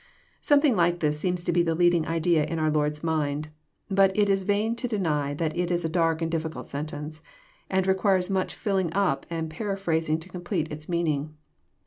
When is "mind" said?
3.03-3.49